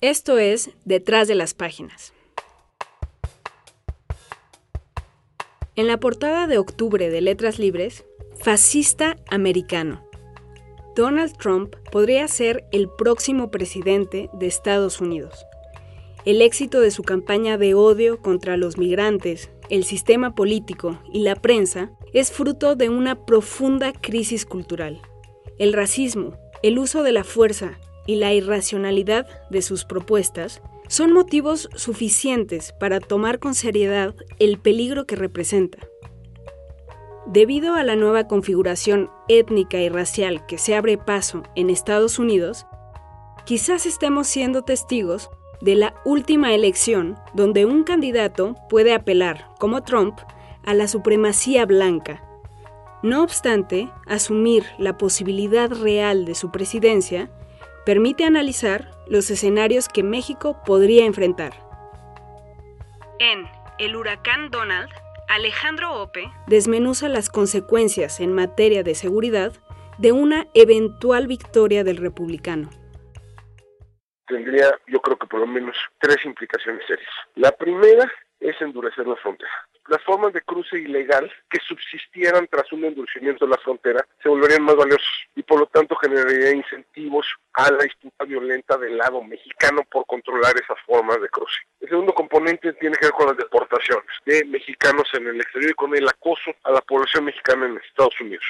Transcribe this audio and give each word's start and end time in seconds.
Esto 0.00 0.38
es 0.38 0.70
Detrás 0.84 1.26
de 1.26 1.34
las 1.34 1.54
Páginas. 1.54 2.12
En 5.74 5.88
la 5.88 5.98
portada 5.98 6.46
de 6.46 6.56
octubre 6.56 7.10
de 7.10 7.20
Letras 7.20 7.58
Libres, 7.58 8.04
Fascista 8.36 9.16
Americano. 9.28 10.08
Donald 10.94 11.36
Trump 11.36 11.74
podría 11.90 12.28
ser 12.28 12.64
el 12.70 12.88
próximo 12.88 13.50
presidente 13.50 14.30
de 14.34 14.46
Estados 14.46 15.00
Unidos. 15.00 15.44
El 16.24 16.42
éxito 16.42 16.80
de 16.80 16.92
su 16.92 17.02
campaña 17.02 17.58
de 17.58 17.74
odio 17.74 18.22
contra 18.22 18.56
los 18.56 18.78
migrantes, 18.78 19.50
el 19.68 19.82
sistema 19.82 20.36
político 20.36 21.00
y 21.12 21.22
la 21.22 21.34
prensa 21.34 21.90
es 22.12 22.30
fruto 22.30 22.76
de 22.76 22.88
una 22.88 23.26
profunda 23.26 23.92
crisis 23.92 24.46
cultural. 24.46 25.02
El 25.58 25.72
racismo, 25.72 26.36
el 26.62 26.78
uso 26.78 27.02
de 27.02 27.10
la 27.10 27.24
fuerza 27.24 27.80
y 28.08 28.16
la 28.16 28.32
irracionalidad 28.32 29.26
de 29.50 29.60
sus 29.60 29.84
propuestas 29.84 30.62
son 30.88 31.12
motivos 31.12 31.68
suficientes 31.76 32.72
para 32.80 33.00
tomar 33.00 33.38
con 33.38 33.54
seriedad 33.54 34.14
el 34.38 34.58
peligro 34.58 35.06
que 35.06 35.14
representa. 35.14 35.78
Debido 37.26 37.74
a 37.74 37.84
la 37.84 37.96
nueva 37.96 38.26
configuración 38.26 39.10
étnica 39.28 39.78
y 39.78 39.90
racial 39.90 40.46
que 40.46 40.56
se 40.56 40.74
abre 40.74 40.96
paso 40.96 41.42
en 41.54 41.68
Estados 41.68 42.18
Unidos, 42.18 42.64
quizás 43.44 43.84
estemos 43.84 44.26
siendo 44.26 44.62
testigos 44.62 45.28
de 45.60 45.74
la 45.74 45.94
última 46.06 46.54
elección 46.54 47.18
donde 47.34 47.66
un 47.66 47.84
candidato 47.84 48.54
puede 48.70 48.94
apelar, 48.94 49.50
como 49.58 49.82
Trump, 49.82 50.18
a 50.64 50.72
la 50.72 50.88
supremacía 50.88 51.66
blanca. 51.66 52.24
No 53.02 53.22
obstante, 53.22 53.90
asumir 54.06 54.64
la 54.78 54.96
posibilidad 54.96 55.70
real 55.70 56.24
de 56.24 56.34
su 56.34 56.50
presidencia 56.50 57.30
permite 57.88 58.24
analizar 58.24 58.90
los 59.06 59.30
escenarios 59.30 59.88
que 59.88 60.02
México 60.02 60.60
podría 60.66 61.06
enfrentar. 61.06 61.54
En 63.18 63.46
El 63.78 63.96
huracán 63.96 64.50
Donald, 64.50 64.90
Alejandro 65.26 65.94
Ope 65.94 66.30
desmenuza 66.48 67.08
las 67.08 67.30
consecuencias 67.30 68.20
en 68.20 68.34
materia 68.34 68.82
de 68.82 68.94
seguridad 68.94 69.54
de 69.96 70.12
una 70.12 70.48
eventual 70.52 71.28
victoria 71.28 71.82
del 71.82 71.96
republicano. 71.96 72.68
Tendría, 74.26 74.78
yo 74.86 75.00
creo 75.00 75.16
que 75.16 75.26
por 75.26 75.40
lo 75.40 75.46
menos, 75.46 75.74
tres 75.98 76.18
implicaciones 76.26 76.82
serias. 76.86 77.08
La 77.36 77.52
primera 77.52 78.12
es 78.40 78.60
endurecer 78.60 79.06
la 79.06 79.16
frontera 79.16 79.68
las 79.88 80.02
formas 80.02 80.32
de 80.32 80.42
cruce 80.42 80.78
ilegal 80.78 81.30
que 81.48 81.58
subsistieran 81.66 82.46
tras 82.48 82.70
un 82.72 82.84
endurecimiento 82.84 83.46
de 83.46 83.52
la 83.52 83.58
frontera 83.58 84.06
se 84.22 84.28
volverían 84.28 84.62
más 84.62 84.76
valiosos 84.76 85.26
y 85.34 85.42
por 85.42 85.60
lo 85.60 85.66
tanto 85.66 85.96
generaría 85.96 86.52
incentivos 86.52 87.26
a 87.54 87.70
la 87.72 87.84
disputa 87.84 88.24
violenta 88.24 88.76
del 88.76 88.98
lado 88.98 89.22
mexicano 89.22 89.82
por 89.90 90.04
controlar 90.06 90.54
esas 90.56 90.78
formas 90.86 91.20
de 91.20 91.28
cruce. 91.28 91.56
El 91.80 91.88
segundo 91.88 92.12
componente 92.12 92.72
tiene 92.74 92.96
que 92.96 93.06
ver 93.06 93.14
con 93.14 93.26
las 93.28 93.36
deportaciones 93.36 94.06
de 94.26 94.44
mexicanos 94.44 95.08
en 95.14 95.26
el 95.26 95.40
exterior 95.40 95.70
y 95.70 95.74
con 95.74 95.96
el 95.96 96.06
acoso 96.06 96.52
a 96.64 96.70
la 96.70 96.80
población 96.82 97.24
mexicana 97.24 97.66
en 97.66 97.78
Estados 97.78 98.20
Unidos 98.20 98.44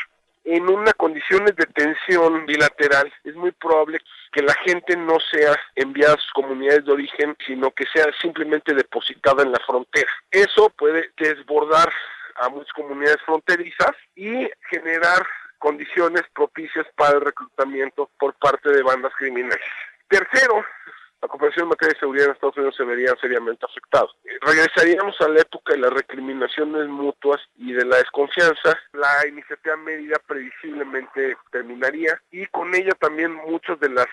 en 0.56 0.68
una 0.70 0.92
condiciones 0.94 1.54
de 1.56 1.66
tensión 1.66 2.46
bilateral 2.46 3.12
es 3.24 3.34
muy 3.34 3.52
probable 3.52 4.00
que 4.32 4.42
la 4.42 4.54
gente 4.64 4.96
no 4.96 5.18
sea 5.30 5.54
enviada 5.74 6.14
a 6.14 6.18
sus 6.18 6.32
comunidades 6.32 6.86
de 6.86 6.92
origen, 6.92 7.36
sino 7.46 7.70
que 7.70 7.84
sea 7.92 8.06
simplemente 8.20 8.74
depositada 8.74 9.42
en 9.42 9.52
la 9.52 9.60
frontera. 9.66 10.10
Eso 10.30 10.70
puede 10.70 11.10
desbordar 11.18 11.92
a 12.36 12.48
muchas 12.48 12.72
comunidades 12.72 13.20
fronterizas 13.26 13.92
y 14.16 14.48
generar 14.70 15.26
condiciones 15.58 16.22
propicias 16.34 16.86
para 16.96 17.16
el 17.16 17.20
reclutamiento 17.20 18.08
por 18.18 18.32
parte 18.34 18.70
de 18.70 18.82
bandas 18.82 19.12
criminales. 19.18 19.68
Tercero, 20.08 20.64
la 21.20 21.28
cooperación 21.28 21.64
en 21.64 21.70
materia 21.70 21.94
de 21.94 22.00
seguridad 22.00 22.26
en 22.26 22.32
Estados 22.32 22.56
Unidos 22.56 22.76
se 22.76 22.84
vería 22.84 23.12
seriamente 23.20 23.66
afectada. 23.66 24.06
Eh, 24.24 24.38
regresaríamos 24.40 25.20
a 25.20 25.28
la 25.28 25.40
época 25.40 25.72
de 25.72 25.80
las 25.80 25.92
recriminaciones 25.92 26.86
mutuas 26.88 27.40
y 27.56 27.72
de 27.72 27.84
la 27.84 27.96
desconfianza. 27.96 28.78
La 28.92 29.26
iniciativa 29.26 29.76
medida 29.76 30.16
previsiblemente 30.26 31.36
terminaría 31.50 32.20
y 32.30 32.46
con 32.46 32.72
ella 32.74 32.92
también 33.00 33.34
muchas 33.34 33.80
de 33.80 33.90
las 33.90 34.06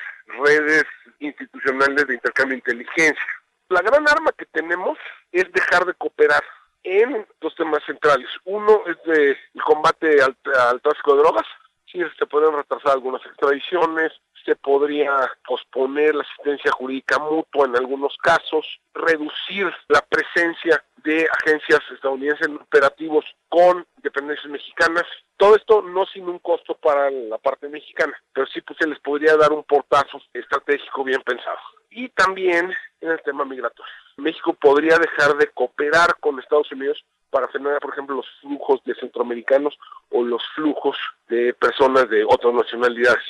redes 0.43 0.85
institucionales 1.19 2.07
de 2.07 2.15
intercambio 2.15 2.55
de 2.55 2.71
inteligencia. 2.71 3.25
La 3.69 3.81
gran 3.81 4.07
arma 4.07 4.31
que 4.37 4.45
tenemos 4.45 4.97
es 5.31 5.51
dejar 5.51 5.85
de 5.85 5.93
cooperar 5.93 6.43
en 6.83 7.25
dos 7.41 7.53
temas 7.55 7.83
centrales. 7.85 8.29
Uno 8.45 8.81
es 8.87 8.97
de 9.05 9.31
el 9.31 9.61
combate 9.63 10.21
al, 10.21 10.35
al 10.69 10.81
tráfico 10.81 11.15
de 11.15 11.21
drogas. 11.21 11.45
Sí, 11.91 11.99
se 12.17 12.25
pueden 12.25 12.53
retrasar 12.53 12.93
algunas 12.93 13.25
extradiciones, 13.25 14.11
se 14.45 14.55
podría 14.55 15.11
posponer 15.47 16.15
la 16.15 16.23
asistencia 16.23 16.71
jurídica 16.71 17.17
mutua 17.19 17.65
en 17.65 17.75
algunos 17.75 18.15
casos, 18.17 18.79
reducir 18.93 19.73
la 19.87 20.01
presencia 20.01 20.83
de 21.03 21.27
agencias 21.41 21.81
estadounidenses 21.91 22.47
en 22.47 22.55
operativos 22.55 23.25
con 23.49 23.85
dependencias 24.01 24.51
mexicanas. 24.51 25.03
Todo 25.37 25.55
esto 25.55 25.81
no 25.81 26.05
sin 26.05 26.27
un 26.27 26.39
costo 26.39 26.75
para 26.75 27.09
la 27.09 27.37
parte 27.37 27.67
mexicana, 27.69 28.13
pero 28.33 28.47
sí 28.47 28.61
pues, 28.61 28.77
se 28.79 28.87
les 28.87 28.99
podría 28.99 29.35
dar 29.35 29.51
un 29.51 29.63
portazo 29.63 30.21
estratégico 30.33 31.03
bien 31.03 31.21
pensado. 31.21 31.57
Y 31.89 32.09
también 32.09 32.73
en 33.01 33.09
el 33.09 33.21
tema 33.23 33.45
migratorio. 33.45 33.91
México 34.17 34.53
podría 34.53 34.97
dejar 34.97 35.37
de 35.37 35.47
cooperar 35.47 36.17
con 36.19 36.39
Estados 36.39 36.71
Unidos 36.71 37.03
para 37.29 37.47
frenar, 37.49 37.79
por 37.79 37.91
ejemplo, 37.93 38.15
los 38.15 38.27
flujos 38.41 38.81
de 38.85 38.95
centroamericanos 38.95 39.77
o 40.09 40.23
los 40.23 40.41
flujos 40.55 40.97
de 41.27 41.53
personas 41.53 42.09
de 42.09 42.23
otras 42.23 42.53
nacionalidades 42.53 43.23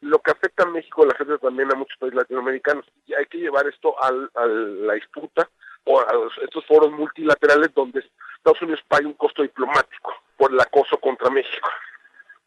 lo 0.00 0.18
que 0.20 0.30
afecta 0.30 0.64
a 0.64 0.66
México 0.66 1.04
le 1.04 1.12
afecta 1.12 1.38
también 1.38 1.72
a 1.72 1.76
muchos 1.76 1.96
países 1.98 2.16
latinoamericanos. 2.16 2.84
Y 3.06 3.14
hay 3.14 3.26
que 3.26 3.38
llevar 3.38 3.66
esto 3.66 3.94
a 4.02 4.10
la 4.10 4.94
disputa 4.94 5.48
o 5.84 6.00
a 6.00 6.06
estos 6.42 6.64
foros 6.66 6.92
multilaterales 6.92 7.72
donde 7.74 8.04
Estados 8.36 8.62
Unidos 8.62 8.82
paga 8.88 9.06
un 9.06 9.14
costo 9.14 9.42
diplomático 9.42 10.14
por 10.36 10.52
el 10.52 10.60
acoso 10.60 10.98
contra 10.98 11.30
México. 11.30 11.68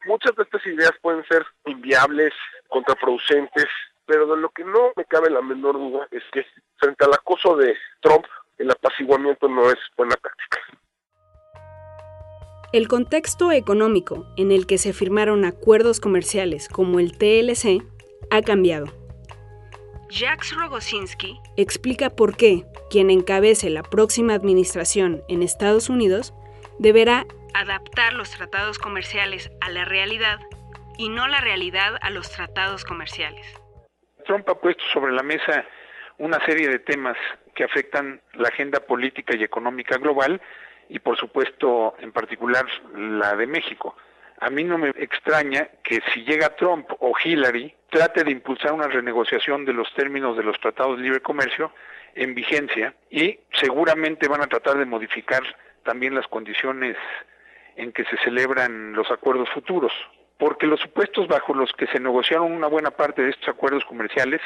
Muchas 0.06 0.36
de 0.36 0.44
estas 0.44 0.66
ideas 0.66 0.94
pueden 1.02 1.26
ser 1.26 1.46
inviables, 1.66 2.34
contraproducentes, 2.68 3.68
pero 4.06 4.26
de 4.28 4.38
lo 4.38 4.50
que 4.50 4.64
no 4.64 4.94
me 4.96 5.06
cabe 5.06 5.30
la 5.30 5.42
menor 5.42 5.74
duda 5.74 6.08
es 6.12 6.24
que 6.32 6.46
frente 6.78 7.06
al 7.06 7.14
acoso 7.14 7.56
de 7.58 7.76
Trump, 8.02 8.26
el 8.58 8.72
apaciguamiento 8.72 9.48
no 9.48 9.70
es 9.70 9.78
buena 9.98 10.16
táctica. 10.16 10.60
El 12.72 12.88
contexto 12.88 13.52
económico 13.52 14.28
en 14.38 14.52
el 14.52 14.68
que 14.68 14.78
se 14.78 14.94
firmaron 14.94 15.44
acuerdos 15.44 16.00
comerciales 16.00 16.70
como 16.70 17.00
el 17.00 17.18
TLC 17.18 17.82
ha 18.30 18.44
cambiado. 18.44 18.86
Jacques 20.12 20.56
Rogosinski 20.56 21.40
explica 21.58 22.12
por 22.12 22.38
qué 22.38 22.66
quien 22.92 23.10
encabece 23.10 23.72
la 23.72 23.82
próxima 23.82 24.36
administración 24.36 25.24
en 25.30 25.42
Estados 25.42 25.90
Unidos 25.90 26.32
deberá 26.78 27.26
adaptar 27.56 28.14
los 28.14 28.30
tratados 28.30 28.78
comerciales 28.78 29.50
a 29.62 29.72
la 29.72 29.86
realidad 29.86 30.38
y 31.00 31.10
no 31.10 31.28
la 31.28 31.42
realidad 31.42 31.96
a 32.02 32.12
los 32.12 32.30
tratados 32.32 32.86
comerciales. 32.86 33.48
Trump 34.28 34.48
ha 34.48 34.54
puesto 34.54 34.84
sobre 34.94 35.12
la 35.12 35.24
mesa 35.24 35.66
una 36.20 36.44
serie 36.46 36.68
de 36.68 36.78
temas 36.78 37.18
que 37.56 37.64
afectan 37.64 38.22
la 38.36 38.50
agenda 38.50 38.80
política 38.80 39.36
y 39.36 39.44
económica 39.44 39.98
global 39.98 40.40
y 40.90 41.00
por 41.00 41.18
supuesto 41.18 41.96
en 42.00 42.12
particular 42.12 42.66
la 42.96 43.36
de 43.36 43.48
México. 43.48 43.96
A 44.42 44.50
mí 44.50 44.64
no 44.64 44.78
me 44.78 44.90
extraña 44.90 45.70
que 45.84 46.02
si 46.14 46.24
llega 46.24 46.56
Trump 46.56 46.90
o 47.00 47.14
Hillary 47.24 47.74
trate 47.90 48.24
de 48.24 48.32
impulsar 48.32 48.74
una 48.74 48.88
renegociación 48.88 49.66
de 49.66 49.74
los 49.74 49.94
términos 49.94 50.38
de 50.38 50.44
los 50.44 50.60
tratados 50.60 50.98
de 50.98 51.04
libre 51.04 51.20
comercio 51.22 51.72
en 52.16 52.34
vigencia 52.34 52.94
y 53.10 53.40
seguramente 53.54 54.28
van 54.28 54.42
a 54.42 54.48
tratar 54.48 54.78
de 54.78 54.86
modificar 54.86 55.44
también 55.84 56.16
las 56.16 56.28
condiciones 56.28 56.98
en 57.76 57.92
que 57.92 58.06
se 58.06 58.18
celebran 58.18 58.94
los 58.94 59.10
acuerdos 59.12 59.50
futuros, 59.50 59.92
porque 60.38 60.68
los 60.68 60.80
supuestos 60.80 61.28
bajo 61.28 61.54
los 61.54 61.72
que 61.74 61.88
se 61.88 62.00
negociaron 62.00 62.52
una 62.52 62.68
buena 62.68 62.92
parte 62.92 63.22
de 63.22 63.30
estos 63.30 63.50
acuerdos 63.50 63.86
comerciales 63.86 64.42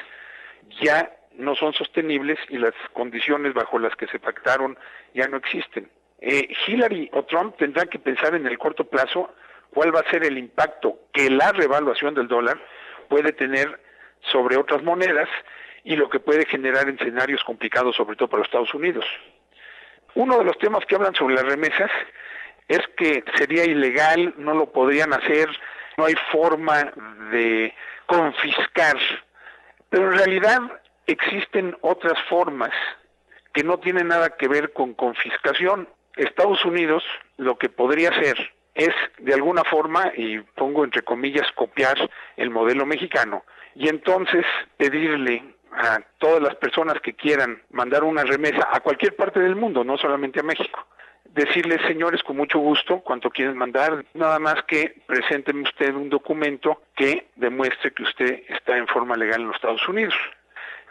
ya 0.81 1.12
no 1.36 1.56
son 1.56 1.74
sostenibles 1.74 2.38
y 2.50 2.57
las 2.57 2.74
condiciones 2.94 3.54
bajo 3.54 3.80
las 3.80 3.96
que 3.96 4.07
se 4.07 4.19
pactaron 4.19 4.78
ya 5.13 5.28
no 5.28 5.38
existen. 5.38 5.89
Eh, 6.25 6.48
Hillary 6.66 7.10
o 7.12 7.25
Trump 7.25 7.58
tendrán 7.58 7.90
que 7.90 8.00
pensar 8.00 8.34
en 8.34 8.48
el 8.48 8.58
corto 8.58 8.86
plazo 8.86 9.36
cuál 9.74 9.94
va 9.94 10.00
a 10.00 10.10
ser 10.10 10.24
el 10.24 10.38
impacto 10.38 11.00
que 11.12 11.30
la 11.30 11.52
revaluación 11.52 12.16
del 12.16 12.30
dólar 12.30 12.58
puede 13.10 13.34
tener 13.34 13.78
sobre 14.31 14.56
otras 14.56 14.81
monedas 14.84 15.28
y 15.84 15.98
lo 15.98 16.10
que 16.10 16.22
puede 16.22 16.46
generar 16.46 16.88
en 16.88 16.96
escenarios 16.96 17.44
complicados, 17.44 17.98
sobre 17.98 18.16
todo 18.16 18.30
para 18.30 18.40
los 18.40 18.48
Estados 18.48 18.74
Unidos. 18.74 19.04
Uno 20.16 20.38
de 20.38 20.46
los 20.46 20.58
temas 20.60 20.86
que 20.86 20.96
hablan 20.96 21.14
sobre 21.14 21.36
las 21.36 21.44
remesas 21.44 21.92
es 22.70 22.80
que 22.96 23.25
sería 23.36 23.66
ilegal, 23.66 24.34
no 24.38 24.54
lo 24.54 24.72
podrían 24.72 25.12
hacer, 25.12 25.50
no 25.98 26.06
hay 26.06 26.16
forma 26.31 26.94
de 27.31 27.75
confiscar, 28.06 28.98
pero 29.90 30.10
en 30.10 30.18
realidad 30.20 30.62
existen 31.06 31.75
otras 31.81 32.18
formas 32.30 32.72
que 33.52 33.66
no 33.66 33.78
tienen 33.80 34.08
nada 34.08 34.38
que 34.38 34.48
ver 34.48 34.72
con 34.72 34.94
confiscación. 34.94 35.90
Estados 36.15 36.63
Unidos 36.65 37.04
lo 37.38 37.57
que 37.57 37.69
podría 37.69 38.10
hacer 38.10 38.54
es 38.75 38.94
de 39.19 39.33
alguna 39.33 39.63
forma, 39.63 40.12
y 40.15 40.39
pongo 40.39 40.83
entre 40.83 41.04
comillas, 41.04 41.51
copiar 41.54 41.98
el 42.38 42.50
modelo 42.50 42.86
mexicano, 42.86 43.44
y 43.75 43.88
entonces 43.88 44.45
pedirle 44.77 45.44
a 45.71 46.00
todas 46.19 46.42
las 46.42 46.56
personas 46.56 47.00
que 47.01 47.13
quieran 47.13 47.62
mandar 47.71 48.04
una 48.04 48.24
remesa 48.24 48.68
a 48.71 48.80
cualquier 48.80 49.15
parte 49.15 49.39
del 49.39 49.56
mundo, 49.56 49.83
no 49.83 49.98
solamente 49.98 50.39
a 50.39 50.44
México. 50.44 50.88
Decirles, 51.25 51.81
señores, 51.88 52.21
con 52.21 52.38
mucho 52.38 52.60
gusto, 52.60 53.00
cuanto 53.00 53.31
quieren 53.31 53.57
mandar, 53.57 54.06
nada 54.13 54.38
más 54.38 54.63
que 54.68 55.01
presenten 55.07 55.62
usted 55.62 55.95
un 55.95 56.10
documento 56.10 56.83
que 56.95 57.27
demuestre 57.36 57.92
que 57.92 58.04
usted 58.04 58.44
está 58.50 58.77
en 58.77 58.88
forma 58.88 59.15
legal 59.15 59.42
en 59.42 59.48
los 59.48 59.56
Estados 59.56 59.88
Unidos. 59.88 60.15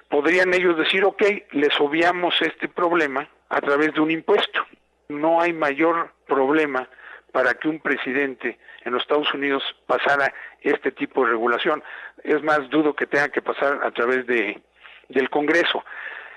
Podrían 0.08 0.52
ellos 0.52 0.76
decir, 0.76 1.04
ok, 1.04 1.22
les 1.52 1.80
obviamos 1.80 2.34
este 2.42 2.68
problema 2.68 3.28
a 3.48 3.60
través 3.60 3.94
de 3.94 4.00
un 4.00 4.10
impuesto. 4.10 4.66
No 5.08 5.40
hay 5.40 5.52
mayor 5.52 6.12
problema 6.26 6.88
para 7.32 7.54
que 7.54 7.68
un 7.68 7.80
presidente 7.80 8.58
en 8.84 8.92
los 8.92 9.02
Estados 9.02 9.32
Unidos 9.34 9.62
pasara 9.86 10.32
este 10.60 10.92
tipo 10.92 11.24
de 11.24 11.30
regulación. 11.30 11.82
Es 12.22 12.42
más, 12.42 12.68
dudo 12.70 12.94
que 12.94 13.06
tenga 13.06 13.28
que 13.30 13.42
pasar 13.42 13.80
a 13.82 13.90
través 13.90 14.26
de, 14.26 14.62
del 15.08 15.30
Congreso. 15.30 15.84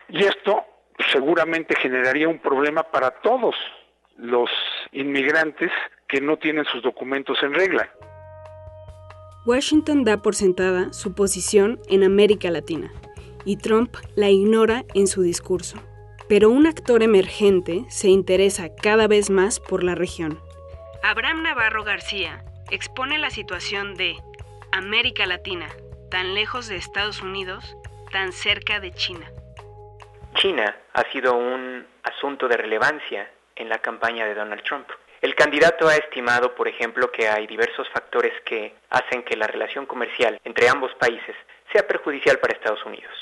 Y 0.07 0.23
esto 0.23 0.63
seguramente 1.11 1.75
generaría 1.75 2.29
un 2.29 2.39
problema 2.39 2.83
para 2.83 3.11
todos 3.11 3.55
los 4.17 4.49
inmigrantes 4.91 5.71
que 6.07 6.21
no 6.21 6.37
tienen 6.37 6.65
sus 6.65 6.81
documentos 6.81 7.37
en 7.43 7.53
regla. 7.53 7.89
Washington 9.45 10.03
da 10.03 10.21
por 10.21 10.33
sentada 10.33 10.91
su 10.93 11.13
posición 11.13 11.79
en 11.89 12.03
América 12.03 12.49
Latina 12.49 12.91
y 13.45 13.57
Trump 13.57 13.95
la 14.15 14.29
ignora 14.29 14.85
en 14.95 15.07
su 15.07 15.21
discurso. 15.21 15.77
Pero 16.27 16.49
un 16.49 16.65
actor 16.65 17.03
emergente 17.03 17.85
se 17.89 18.07
interesa 18.07 18.75
cada 18.75 19.07
vez 19.07 19.29
más 19.29 19.59
por 19.59 19.83
la 19.83 19.93
región. 19.93 20.39
Abraham 21.03 21.43
Navarro 21.43 21.83
García 21.83 22.43
expone 22.71 23.19
la 23.19 23.29
situación 23.29 23.93
de 23.93 24.15
América 24.71 25.27
Latina, 25.27 25.69
tan 26.09 26.33
lejos 26.33 26.67
de 26.67 26.77
Estados 26.77 27.21
Unidos, 27.21 27.77
tan 28.11 28.31
cerca 28.31 28.79
de 28.79 28.91
China. 28.91 29.29
China 30.35 30.75
ha 30.93 31.03
sido 31.11 31.35
un 31.35 31.85
asunto 32.01 32.47
de 32.47 32.57
relevancia 32.57 33.29
en 33.55 33.69
la 33.69 33.77
campaña 33.77 34.25
de 34.25 34.33
Donald 34.33 34.63
Trump. 34.63 34.87
El 35.21 35.35
candidato 35.35 35.87
ha 35.87 35.95
estimado, 35.95 36.55
por 36.55 36.67
ejemplo, 36.67 37.11
que 37.11 37.27
hay 37.27 37.45
diversos 37.45 37.87
factores 37.89 38.33
que 38.45 38.73
hacen 38.89 39.23
que 39.23 39.37
la 39.37 39.47
relación 39.47 39.85
comercial 39.85 40.39
entre 40.43 40.69
ambos 40.69 40.91
países 40.95 41.35
sea 41.71 41.87
perjudicial 41.87 42.39
para 42.39 42.53
Estados 42.53 42.83
Unidos. 42.85 43.13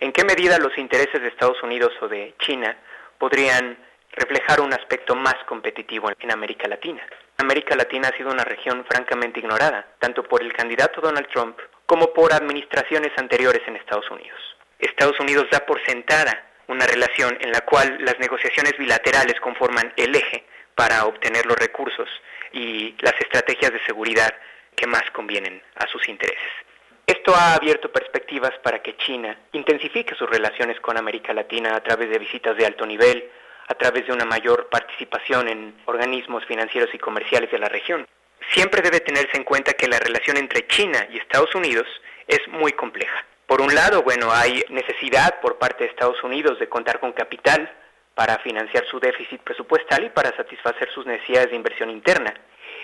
¿En 0.00 0.12
qué 0.12 0.24
medida 0.24 0.58
los 0.58 0.76
intereses 0.78 1.20
de 1.20 1.28
Estados 1.28 1.62
Unidos 1.62 1.92
o 2.00 2.08
de 2.08 2.34
China 2.38 2.76
podrían 3.18 3.78
reflejar 4.16 4.60
un 4.60 4.72
aspecto 4.72 5.14
más 5.14 5.36
competitivo 5.46 6.10
en 6.18 6.32
América 6.32 6.66
Latina. 6.66 7.06
América 7.36 7.76
Latina 7.76 8.08
ha 8.08 8.16
sido 8.16 8.30
una 8.30 8.44
región 8.44 8.84
francamente 8.88 9.40
ignorada, 9.40 9.86
tanto 9.98 10.24
por 10.24 10.42
el 10.42 10.52
candidato 10.54 11.02
Donald 11.02 11.28
Trump 11.28 11.58
como 11.84 12.12
por 12.12 12.32
administraciones 12.32 13.12
anteriores 13.16 13.62
en 13.66 13.76
Estados 13.76 14.10
Unidos. 14.10 14.40
Estados 14.78 15.20
Unidos 15.20 15.46
da 15.50 15.60
por 15.60 15.84
sentada 15.84 16.44
una 16.68 16.86
relación 16.86 17.36
en 17.40 17.52
la 17.52 17.60
cual 17.60 17.98
las 18.00 18.18
negociaciones 18.18 18.76
bilaterales 18.78 19.38
conforman 19.40 19.92
el 19.96 20.14
eje 20.14 20.44
para 20.74 21.04
obtener 21.04 21.46
los 21.46 21.56
recursos 21.56 22.08
y 22.52 22.94
las 23.00 23.14
estrategias 23.20 23.72
de 23.72 23.84
seguridad 23.84 24.34
que 24.74 24.86
más 24.86 25.04
convienen 25.12 25.62
a 25.76 25.86
sus 25.86 26.08
intereses. 26.08 26.65
Esto 27.06 27.32
ha 27.36 27.54
abierto 27.54 27.92
perspectivas 27.92 28.50
para 28.64 28.82
que 28.82 28.96
China 28.96 29.38
intensifique 29.52 30.16
sus 30.16 30.28
relaciones 30.28 30.80
con 30.80 30.98
América 30.98 31.32
Latina 31.32 31.76
a 31.76 31.80
través 31.80 32.10
de 32.10 32.18
visitas 32.18 32.56
de 32.56 32.66
alto 32.66 32.84
nivel, 32.84 33.30
a 33.68 33.74
través 33.74 34.08
de 34.08 34.12
una 34.12 34.24
mayor 34.24 34.68
participación 34.68 35.46
en 35.46 35.76
organismos 35.84 36.44
financieros 36.46 36.92
y 36.92 36.98
comerciales 36.98 37.52
de 37.52 37.60
la 37.60 37.68
región. 37.68 38.08
Siempre 38.50 38.82
debe 38.82 38.98
tenerse 38.98 39.36
en 39.36 39.44
cuenta 39.44 39.74
que 39.74 39.86
la 39.86 40.00
relación 40.00 40.36
entre 40.36 40.66
China 40.66 41.06
y 41.12 41.18
Estados 41.18 41.54
Unidos 41.54 41.86
es 42.26 42.40
muy 42.48 42.72
compleja. 42.72 43.24
Por 43.46 43.60
un 43.60 43.72
lado, 43.72 44.02
bueno, 44.02 44.32
hay 44.32 44.64
necesidad 44.70 45.38
por 45.40 45.58
parte 45.58 45.84
de 45.84 45.90
Estados 45.90 46.20
Unidos 46.24 46.58
de 46.58 46.68
contar 46.68 46.98
con 46.98 47.12
capital 47.12 47.72
para 48.16 48.38
financiar 48.38 48.84
su 48.90 48.98
déficit 48.98 49.42
presupuestal 49.42 50.02
y 50.02 50.10
para 50.10 50.36
satisfacer 50.36 50.90
sus 50.92 51.06
necesidades 51.06 51.50
de 51.50 51.56
inversión 51.56 51.88
interna 51.88 52.34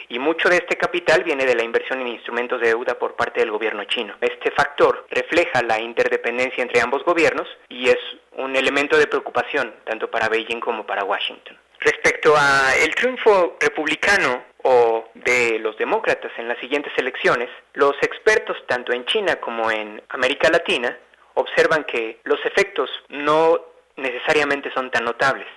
y 0.09 0.19
mucho 0.19 0.49
de 0.49 0.57
este 0.57 0.77
capital 0.77 1.25
viene 1.25 1.45
de 1.45 1.55
la 1.55 1.63
inversión 1.63 2.01
en 2.01 2.09
instrumentos 2.09 2.61
de 2.61 2.69
deuda 2.69 2.99
por 2.99 3.17
parte 3.17 3.41
del 3.41 3.51
gobierno 3.51 3.85
chino. 3.85 4.15
Este 4.21 4.51
factor 4.51 5.07
refleja 5.11 5.63
la 5.63 5.81
interdependencia 5.81 6.63
entre 6.63 6.81
ambos 6.81 7.05
gobiernos 7.05 7.49
y 7.69 7.89
es 7.89 7.99
un 8.37 8.57
elemento 8.57 8.97
de 8.97 9.07
preocupación 9.07 9.75
tanto 9.85 10.11
para 10.11 10.29
Beijing 10.29 10.61
como 10.61 10.87
para 10.87 11.05
Washington. 11.05 11.59
Respecto 11.81 12.35
a 12.37 12.77
el 12.77 12.95
triunfo 12.95 13.57
republicano 13.59 14.45
o 14.63 15.09
de 15.15 15.59
los 15.59 15.77
demócratas 15.77 16.31
en 16.37 16.47
las 16.47 16.59
siguientes 16.59 16.93
elecciones, 16.97 17.49
los 17.75 17.97
expertos 18.03 18.57
tanto 18.69 18.93
en 18.93 19.05
China 19.07 19.37
como 19.37 19.71
en 19.71 20.01
América 20.11 20.49
Latina 20.49 20.97
observan 21.35 21.85
que 21.85 22.21
los 22.25 22.45
efectos 22.45 22.89
no 23.09 23.61
necesariamente 23.97 24.73
son 24.73 24.91
tan 24.91 25.05
notables. 25.05 25.49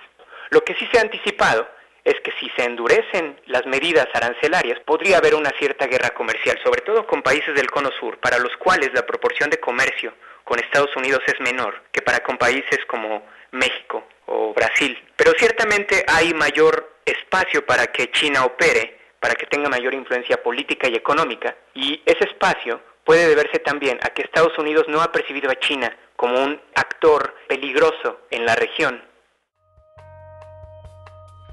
Lo 0.50 0.62
que 0.62 0.74
sí 0.74 0.88
se 0.90 0.98
ha 0.98 1.02
anticipado 1.02 1.68
es 2.06 2.14
que 2.20 2.32
si 2.38 2.48
se 2.50 2.62
endurecen 2.62 3.38
las 3.46 3.66
medidas 3.66 4.06
arancelarias, 4.14 4.78
podría 4.86 5.18
haber 5.18 5.34
una 5.34 5.50
cierta 5.58 5.88
guerra 5.88 6.10
comercial, 6.10 6.56
sobre 6.62 6.82
todo 6.82 7.04
con 7.04 7.20
países 7.20 7.52
del 7.56 7.68
cono 7.68 7.90
sur, 7.98 8.18
para 8.18 8.38
los 8.38 8.56
cuales 8.58 8.92
la 8.94 9.04
proporción 9.04 9.50
de 9.50 9.58
comercio 9.58 10.14
con 10.44 10.60
Estados 10.60 10.94
Unidos 10.94 11.20
es 11.26 11.40
menor 11.40 11.82
que 11.90 12.02
para 12.02 12.20
con 12.20 12.38
países 12.38 12.78
como 12.86 13.26
México 13.50 14.06
o 14.26 14.54
Brasil. 14.54 14.96
Pero 15.16 15.32
ciertamente 15.36 16.04
hay 16.06 16.32
mayor 16.32 16.94
espacio 17.04 17.66
para 17.66 17.88
que 17.88 18.12
China 18.12 18.44
opere, 18.44 18.98
para 19.18 19.34
que 19.34 19.46
tenga 19.46 19.68
mayor 19.68 19.92
influencia 19.92 20.40
política 20.40 20.86
y 20.88 20.94
económica, 20.94 21.56
y 21.74 22.00
ese 22.06 22.24
espacio 22.24 22.80
puede 23.02 23.26
deberse 23.26 23.58
también 23.58 23.98
a 24.02 24.10
que 24.10 24.22
Estados 24.22 24.56
Unidos 24.58 24.86
no 24.86 25.02
ha 25.02 25.10
percibido 25.10 25.50
a 25.50 25.58
China 25.58 25.92
como 26.14 26.40
un 26.40 26.60
actor 26.76 27.34
peligroso 27.48 28.20
en 28.30 28.46
la 28.46 28.54
región, 28.54 29.02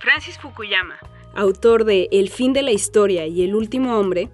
Francis 0.03 0.37
Fukuyama, 0.37 0.99
autor 1.33 1.85
de 1.85 2.09
El 2.11 2.29
fin 2.29 2.51
de 2.51 2.61
la 2.61 2.73
historia 2.73 3.25
y 3.25 3.41
El 3.41 3.55
último 3.55 3.97
hombre, 3.97 4.29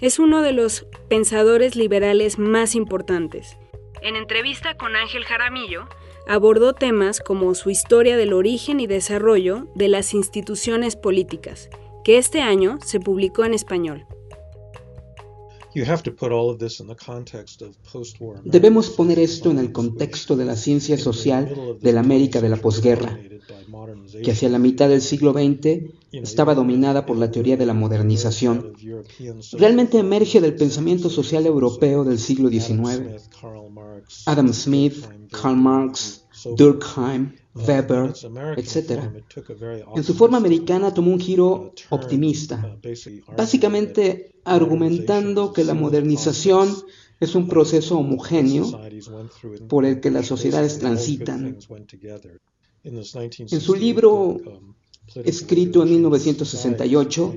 es 0.00 0.18
uno 0.18 0.40
de 0.40 0.52
los 0.52 0.86
pensadores 1.10 1.76
liberales 1.76 2.38
más 2.38 2.74
importantes. 2.74 3.58
En 4.00 4.16
entrevista 4.16 4.78
con 4.78 4.96
Ángel 4.96 5.26
Jaramillo, 5.26 5.86
abordó 6.26 6.72
temas 6.72 7.20
como 7.20 7.54
su 7.54 7.68
historia 7.68 8.16
del 8.16 8.32
origen 8.32 8.80
y 8.80 8.86
desarrollo 8.86 9.66
de 9.74 9.88
las 9.88 10.14
instituciones 10.14 10.96
políticas, 10.96 11.68
que 12.02 12.16
este 12.16 12.40
año 12.40 12.78
se 12.82 12.98
publicó 12.98 13.44
en 13.44 13.52
español. 13.52 14.06
Debemos 18.44 18.88
poner 18.88 19.18
esto 19.18 19.50
en 19.50 19.58
el 19.58 19.70
contexto 19.70 20.36
de 20.36 20.44
la 20.46 20.56
ciencia 20.56 20.96
social 20.96 21.76
de 21.78 21.92
la 21.92 22.00
América 22.00 22.40
de 22.40 22.48
la 22.48 22.56
posguerra, 22.56 23.20
que 24.22 24.30
hacia 24.30 24.48
la 24.48 24.58
mitad 24.58 24.88
del 24.88 25.02
siglo 25.02 25.32
XX 25.32 25.90
estaba 26.12 26.54
dominada 26.54 27.06
por 27.06 27.16
la 27.16 27.30
teoría 27.30 27.56
de 27.56 27.66
la 27.66 27.74
modernización. 27.74 28.72
Realmente 29.52 29.98
emerge 29.98 30.40
del 30.40 30.54
pensamiento 30.54 31.10
social 31.10 31.46
europeo 31.46 32.04
del 32.04 32.18
siglo 32.18 32.48
XIX. 32.48 33.22
Adam 34.26 34.52
Smith, 34.52 35.04
Karl 35.30 35.56
Marx, 35.56 36.24
Durkheim, 36.56 37.34
Weber, 37.54 38.12
etc. 38.56 39.02
En 39.96 40.04
su 40.04 40.14
forma 40.14 40.38
americana 40.38 40.94
tomó 40.94 41.12
un 41.12 41.20
giro 41.20 41.72
optimista, 41.90 42.78
básicamente 43.36 44.34
argumentando 44.44 45.52
que 45.52 45.64
la 45.64 45.74
modernización 45.74 46.74
es 47.20 47.34
un 47.34 47.48
proceso 47.48 47.98
homogéneo 47.98 48.66
por 49.68 49.84
el 49.84 50.00
que 50.00 50.10
las 50.10 50.26
sociedades 50.26 50.78
transitan. 50.78 51.58
En 52.82 53.60
su 53.60 53.74
libro 53.74 54.40
escrito 55.16 55.82
en 55.82 55.90
1968, 55.90 57.36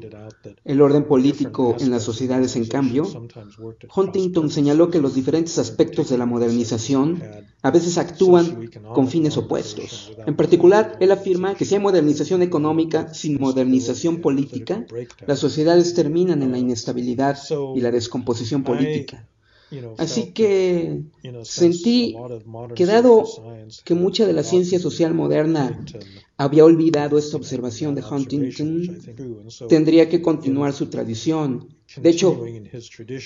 El 0.63 0.81
orden 0.81 1.05
político 1.05 1.75
en 1.79 1.89
las 1.89 2.03
sociedades 2.03 2.55
en 2.55 2.65
cambio, 2.65 3.03
Huntington 3.95 4.50
señaló 4.50 4.89
que 4.89 5.00
los 5.00 5.15
diferentes 5.15 5.57
aspectos 5.57 6.09
de 6.09 6.17
la 6.17 6.25
modernización 6.25 7.21
a 7.62 7.71
veces 7.71 7.97
actúan 7.97 8.69
con 8.93 9.07
fines 9.07 9.35
opuestos. 9.38 10.13
En 10.25 10.35
particular, 10.35 10.97
él 11.00 11.12
afirma 11.12 11.55
que 11.55 11.65
si 11.65 11.75
hay 11.75 11.81
modernización 11.81 12.41
económica 12.41 13.13
sin 13.13 13.39
modernización 13.39 14.21
política, 14.21 14.85
las 15.25 15.39
sociedades 15.39 15.93
terminan 15.93 16.41
en 16.43 16.51
la 16.51 16.59
inestabilidad 16.59 17.38
y 17.75 17.81
la 17.81 17.91
descomposición 17.91 18.63
política. 18.63 19.27
Así 19.97 20.31
que 20.31 21.03
sentí 21.43 22.15
que 22.75 22.85
dado 22.85 23.23
que 23.83 23.95
mucha 23.95 24.25
de 24.25 24.33
la 24.33 24.43
ciencia 24.43 24.79
social 24.79 25.13
moderna 25.13 25.85
había 26.37 26.65
olvidado 26.65 27.17
esta 27.17 27.37
observación 27.37 27.95
de 27.95 28.03
Huntington, 28.03 28.99
tendría 29.67 30.09
que 30.09 30.21
continuar 30.21 30.73
su 30.73 30.87
tradición. 30.87 31.69
De 31.95 32.09
hecho, 32.09 32.43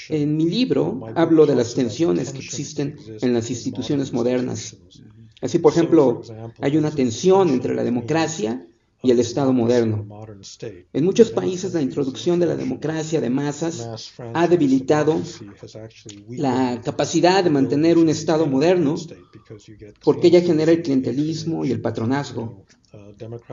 en 0.10 0.38
mi 0.38 0.46
libro 0.46 1.02
hablo 1.16 1.46
de 1.46 1.56
las 1.56 1.74
tensiones 1.74 2.32
que 2.32 2.40
existen 2.40 2.98
en 3.22 3.34
las 3.34 3.50
instituciones 3.50 4.14
modernas. 4.14 4.78
Así, 5.42 5.60
por 5.60 5.74
ejemplo, 5.74 6.22
hay 6.60 6.78
una 6.78 6.92
tensión 6.92 7.50
entre 7.50 7.76
la 7.76 7.84
democracia 7.84 8.66
y 9.04 9.12
el 9.12 9.20
Estado 9.20 9.54
moderno. 9.54 10.08
En 10.94 11.06
muchos 11.06 11.32
países 11.32 11.74
la 11.74 11.82
introducción 11.82 12.40
de 12.40 12.48
la 12.48 12.56
democracia 12.56 13.22
de 13.22 13.30
masas 13.30 14.14
ha 14.34 14.48
debilitado 14.48 15.22
la 16.30 16.82
capacidad 16.84 17.44
de 17.44 17.50
mantener 17.50 17.98
un 17.98 18.10
Estado 18.10 18.48
moderno 18.48 18.96
porque 20.04 20.28
ella 20.28 20.42
genera 20.42 20.72
el 20.72 20.82
clientelismo 20.82 21.64
y 21.66 21.72
el 21.72 21.82
patronazgo. 21.82 22.64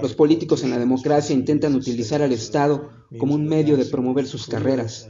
Los 0.01 0.15
políticos 0.15 0.63
en 0.63 0.71
la 0.71 0.79
democracia 0.79 1.35
intentan 1.35 1.75
utilizar 1.75 2.23
al 2.23 2.33
Estado 2.33 2.91
como 3.19 3.35
un 3.35 3.47
medio 3.47 3.77
de 3.77 3.85
promover 3.85 4.27
sus 4.27 4.47
carreras. 4.47 5.09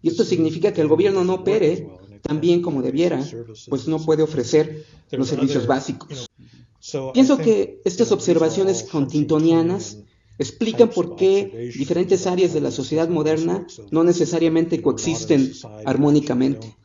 Y 0.00 0.08
esto 0.08 0.24
significa 0.24 0.72
que 0.72 0.80
el 0.80 0.88
gobierno 0.88 1.24
no 1.24 1.34
opere 1.34 1.88
tan 2.22 2.40
bien 2.40 2.62
como 2.62 2.82
debiera, 2.82 3.20
pues 3.68 3.88
no 3.88 3.98
puede 3.98 4.22
ofrecer 4.22 4.84
los 5.10 5.28
servicios 5.28 5.66
básicos. 5.66 6.28
Pienso 7.12 7.38
que 7.38 7.80
estas 7.84 8.10
observaciones 8.10 8.82
contintonianas 8.82 9.98
explican 10.38 10.90
por 10.90 11.14
qué 11.14 11.70
diferentes 11.76 12.26
áreas 12.26 12.52
de 12.52 12.60
la 12.60 12.72
sociedad 12.72 13.08
moderna 13.08 13.66
no 13.90 14.02
necesariamente 14.02 14.82
coexisten 14.82 15.52
armónicamente. 15.84 16.76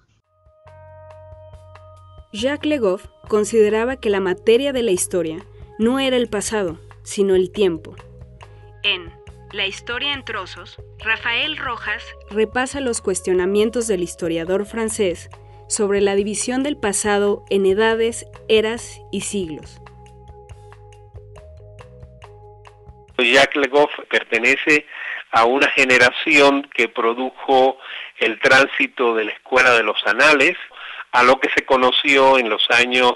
Jacques 2.32 2.70
Legoff 2.70 3.08
consideraba 3.28 3.96
que 3.96 4.12
la 4.12 4.20
materia 4.20 4.72
de 4.72 4.84
la 4.84 4.92
historia 4.92 5.44
no 5.80 6.00
era 6.00 6.18
el 6.18 6.30
pasado, 6.30 6.78
sino 7.04 7.36
el 7.36 7.52
tiempo. 7.52 7.96
En 8.84 9.12
La 9.54 9.66
historia 9.66 10.14
en 10.14 10.26
trozos, 10.26 10.78
Rafael 11.00 11.58
Rojas 11.58 12.04
repasa 12.30 12.82
los 12.82 13.02
cuestionamientos 13.02 13.88
del 13.88 14.04
historiador 14.04 14.66
francés 14.66 15.30
sobre 15.70 16.02
la 16.02 16.16
división 16.16 16.64
del 16.64 16.78
pasado 16.78 17.46
en 17.50 17.66
edades, 17.66 18.26
eras 18.50 19.00
y 19.12 19.22
siglos. 19.22 19.82
Jacques 23.18 23.56
Legoff 23.56 23.92
pertenece 24.10 24.86
a 25.32 25.46
una 25.46 25.70
generación 25.72 26.70
que 26.74 26.88
produjo 26.88 27.80
el 28.18 28.40
tránsito 28.40 29.16
de 29.16 29.26
la 29.26 29.32
escuela 29.32 29.72
de 29.72 29.84
los 29.84 30.06
anales 30.06 30.56
a 31.12 31.24
lo 31.24 31.40
que 31.40 31.50
se 31.50 31.66
conoció 31.66 32.38
en 32.38 32.50
los 32.50 32.70
años 32.70 33.14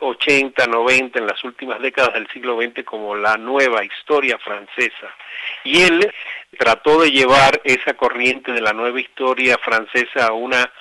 80, 0.00 0.66
90, 0.66 1.18
en 1.18 1.26
las 1.26 1.42
últimas 1.44 1.80
décadas 1.80 2.14
del 2.14 2.28
siglo 2.28 2.60
XX 2.60 2.84
como 2.84 3.14
la 3.14 3.36
nueva 3.36 3.84
historia 3.84 4.38
francesa. 4.38 5.14
Y 5.62 5.82
él 5.82 6.12
trató 6.58 7.00
de 7.02 7.10
llevar 7.10 7.60
esa 7.64 7.94
corriente 7.94 8.52
de 8.52 8.60
la 8.60 8.72
nueva 8.72 9.00
historia 9.00 9.58
francesa 9.58 10.26
a 10.26 10.32
una 10.32 10.72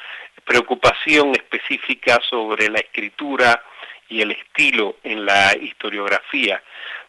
preocupación 0.46 1.32
específica 1.36 2.20
sobre 2.30 2.70
la 2.70 2.80
escritura 2.80 3.64
y 4.14 4.22
el 4.22 4.32
estilo 4.32 4.98
en 5.04 5.26
la 5.26 5.56
historiografía 5.60 6.62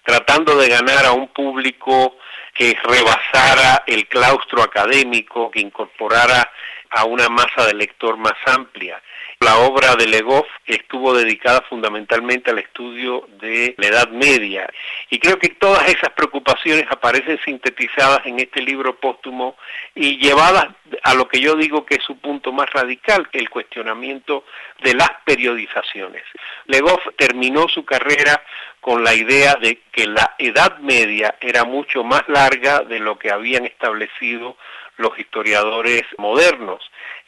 tratando 0.05 0.57
de 0.57 0.69
ganar 0.69 1.07
a 1.07 1.13
un 1.13 1.29
público 1.29 2.17
que 2.55 2.77
rebasara 2.85 3.83
el 3.87 4.07
claustro 4.07 4.63
académico, 4.63 5.51
que 5.51 5.61
incorporara 5.61 6.51
a 6.91 7.05
una 7.05 7.29
masa 7.29 7.67
de 7.67 7.75
lector 7.75 8.17
más 8.17 8.35
amplia. 8.47 9.03
La 9.45 9.59
obra 9.59 9.95
de 9.95 10.07
Legoff 10.07 10.47
estuvo 10.65 11.13
dedicada 11.13 11.61
fundamentalmente 11.69 12.51
al 12.51 12.61
estudio 12.61 13.29
de 13.43 13.75
la 13.77 13.89
Edad 13.89 14.09
Media 14.09 14.67
y 15.11 15.19
creo 15.19 15.39
que 15.39 15.51
todas 15.51 15.87
esas 15.87 16.13
preocupaciones 16.17 16.87
aparecen 16.89 17.39
sintetizadas 17.45 18.25
en 18.25 18.41
este 18.41 18.63
libro 18.63 18.99
póstumo 18.99 19.59
y 19.95 20.17
llevadas 20.17 20.69
a 21.03 21.15
lo 21.15 21.29
que 21.29 21.41
yo 21.41 21.57
digo 21.57 21.85
que 21.85 21.97
es 21.97 22.05
su 22.05 22.17
punto 22.21 22.53
más 22.53 22.71
radical, 22.71 23.29
el 23.33 23.51
cuestionamiento 23.51 24.47
de 24.83 24.95
las 24.95 25.11
periodizaciones. 25.27 26.23
Legoff 26.65 27.07
terminó 27.19 27.69
su 27.69 27.85
carrera 27.85 28.43
con 28.81 29.05
la 29.05 29.15
idea 29.15 29.57
de 29.61 29.83
que 29.93 30.07
la 30.07 30.37
Edad 30.39 30.79
Media 30.79 31.37
era 31.39 31.65
mucho 31.65 32.03
más 32.03 32.23
larga 32.29 32.81
de 32.81 32.99
lo 32.99 33.19
que 33.19 33.31
habían 33.31 33.67
establecido 33.67 34.57
los 34.97 35.19
historiadores 35.19 36.03
modernos. 36.17 36.81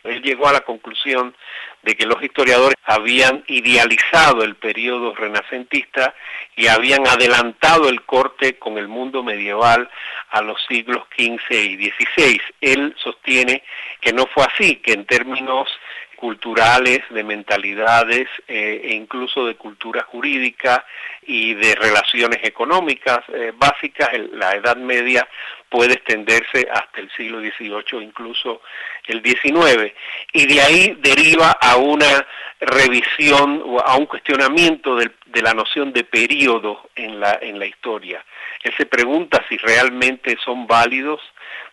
Él 0.08 0.22
llegó 0.22 0.48
a 0.48 0.52
la 0.52 0.60
conclusión 0.60 1.34
de 1.82 1.94
que 1.94 2.06
los 2.06 2.22
historiadores 2.22 2.76
habían 2.84 3.44
idealizado 3.46 4.42
el 4.42 4.56
periodo 4.56 5.14
renacentista 5.14 6.14
y 6.56 6.66
habían 6.66 7.06
adelantado 7.06 7.88
el 7.88 8.02
corte 8.02 8.58
con 8.58 8.78
el 8.78 8.88
mundo 8.88 9.22
medieval 9.22 9.88
a 10.30 10.42
los 10.42 10.60
siglos 10.66 11.04
XV 11.16 11.52
y 11.52 11.90
XVI. 11.90 12.40
Él 12.60 12.94
sostiene 13.02 13.62
que 14.00 14.12
no 14.12 14.26
fue 14.26 14.44
así, 14.44 14.76
que 14.76 14.92
en 14.92 15.06
términos 15.06 15.68
culturales, 16.16 17.00
de 17.10 17.22
mentalidades 17.22 18.28
eh, 18.48 18.80
e 18.84 18.94
incluso 18.94 19.46
de 19.46 19.54
cultura 19.54 20.02
jurídica 20.02 20.84
y 21.22 21.54
de 21.54 21.74
relaciones 21.74 22.40
económicas 22.42 23.20
eh, 23.32 23.52
básicas, 23.54 24.08
la 24.32 24.54
Edad 24.54 24.76
Media 24.76 25.28
puede 25.68 25.94
extenderse 25.94 26.68
hasta 26.72 27.00
el 27.00 27.10
siglo 27.16 27.40
XVIII, 27.40 28.02
incluso 28.02 28.62
el 29.06 29.22
XIX, 29.22 29.92
y 30.32 30.46
de 30.46 30.60
ahí 30.60 30.96
deriva 31.00 31.50
a 31.60 31.76
una 31.76 32.26
revisión 32.60 33.62
o 33.64 33.80
a 33.80 33.96
un 33.96 34.06
cuestionamiento 34.06 34.96
de, 34.96 35.10
de 35.26 35.42
la 35.42 35.54
noción 35.54 35.92
de 35.92 36.04
periodo 36.04 36.88
en 36.94 37.20
la, 37.20 37.38
en 37.40 37.58
la 37.58 37.66
historia. 37.66 38.24
Él 38.62 38.72
se 38.76 38.86
pregunta 38.86 39.44
si 39.48 39.56
realmente 39.58 40.36
son 40.44 40.66
válidos 40.66 41.20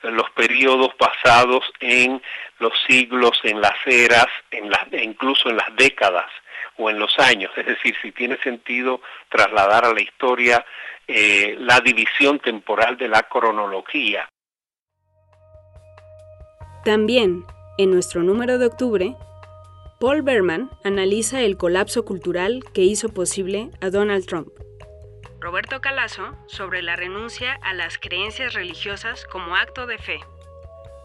los 0.04 0.30
periodos 0.32 0.94
pasados 0.96 1.64
en 1.80 2.22
los 2.60 2.74
siglos, 2.88 3.40
en 3.44 3.62
las 3.62 3.76
eras, 3.86 4.28
en 4.52 4.70
las, 4.70 4.82
e 4.92 5.04
incluso 5.04 5.50
en 5.50 5.58
las 5.58 5.76
décadas 5.76 6.30
o 6.78 6.90
en 6.90 7.00
los 7.00 7.18
años, 7.20 7.52
es 7.56 7.66
decir, 7.66 7.96
si 8.02 8.12
tiene 8.12 8.38
sentido 8.38 9.02
trasladar 9.30 9.86
a 9.86 9.94
la 9.94 10.02
historia 10.02 10.66
eh, 11.08 11.56
la 11.60 11.80
división 11.82 12.40
temporal 12.40 12.98
de 12.98 13.08
la 13.08 13.24
cronología. 13.24 14.28
También, 16.86 17.46
en 17.78 17.92
nuestro 17.92 18.24
número 18.24 18.58
de 18.58 18.66
octubre, 18.66 19.16
Paul 20.00 20.22
Berman 20.22 20.70
analiza 20.84 21.42
el 21.42 21.56
colapso 21.56 22.04
cultural 22.04 22.62
que 22.74 22.82
hizo 22.82 23.10
posible 23.10 23.72
a 23.80 23.90
Donald 23.90 24.26
Trump. 24.26 24.50
Roberto 25.40 25.82
Calazo 25.82 26.36
sobre 26.48 26.82
la 26.82 26.96
renuncia 26.96 27.58
a 27.62 27.74
las 27.74 27.98
creencias 27.98 28.54
religiosas 28.54 29.26
como 29.26 29.56
acto 29.56 29.88
de 29.88 29.98
fe. 29.98 30.20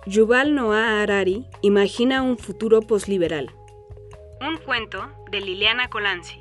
Yuval 0.07 0.55
Noah 0.55 1.03
Harari 1.03 1.45
imagina 1.61 2.23
un 2.23 2.39
futuro 2.39 2.81
posliberal. 2.81 3.51
Un 4.41 4.57
cuento 4.59 5.13
de 5.31 5.41
Liliana 5.41 5.91
Colanzi. 5.91 6.41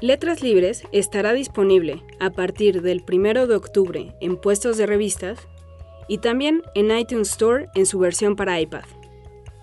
Letras 0.00 0.44
Libres 0.44 0.84
estará 0.92 1.32
disponible 1.32 2.04
a 2.20 2.30
partir 2.30 2.82
del 2.82 3.02
1 3.04 3.48
de 3.48 3.56
octubre 3.56 4.14
en 4.20 4.36
puestos 4.36 4.76
de 4.76 4.86
revistas 4.86 5.48
y 6.06 6.18
también 6.18 6.62
en 6.76 6.96
iTunes 6.96 7.30
Store 7.30 7.66
en 7.74 7.84
su 7.84 7.98
versión 7.98 8.36
para 8.36 8.60
iPad. 8.60 8.84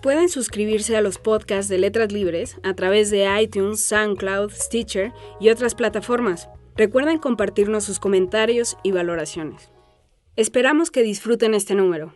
Pueden 0.02 0.28
suscribirse 0.28 0.94
a 0.94 1.00
los 1.00 1.16
podcasts 1.16 1.70
de 1.70 1.78
Letras 1.78 2.12
Libres 2.12 2.58
a 2.64 2.74
través 2.74 3.10
de 3.10 3.26
iTunes, 3.40 3.80
SoundCloud, 3.80 4.52
Stitcher 4.52 5.14
y 5.40 5.48
otras 5.48 5.74
plataformas. 5.74 6.50
Recuerden 6.76 7.16
compartirnos 7.16 7.84
sus 7.84 7.98
comentarios 7.98 8.76
y 8.82 8.90
valoraciones. 8.90 9.70
Esperamos 10.36 10.90
que 10.90 11.02
disfruten 11.02 11.54
este 11.54 11.74
número. 11.74 12.12